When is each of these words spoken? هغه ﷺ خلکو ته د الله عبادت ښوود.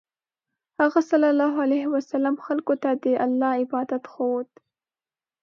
هغه 0.79 0.99
ﷺ 1.09 2.35
خلکو 2.45 2.73
ته 2.83 2.89
د 3.03 3.05
الله 3.25 3.51
عبادت 3.61 4.03
ښوود. 4.11 4.49